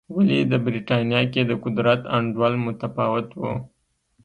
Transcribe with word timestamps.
ولې 0.15 0.39
د 0.51 0.53
برېټانیا 0.65 1.21
کې 1.33 1.41
د 1.45 1.51
قدرت 1.63 2.01
انډول 2.17 2.53
متفاوت 2.65 3.27
و. 3.39 3.41